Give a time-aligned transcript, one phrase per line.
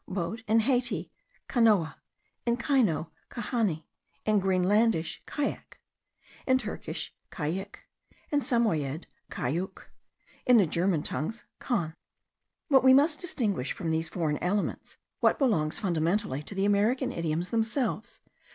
[0.07, 1.11] Boat, in Haitian,
[1.47, 1.97] canoa;
[2.43, 3.83] in Ayno, cahani;
[4.25, 5.79] in Greenlandish, kayak;
[6.47, 7.87] in Turkish, kayik;
[8.31, 9.91] in Samoyiede, kayouk;
[10.47, 11.95] in the Germanic tongues, kahn.)
[12.67, 17.51] But we must distinguish from these foreign elements what belongs fundamentally to the American idioms
[17.51, 18.21] themselves.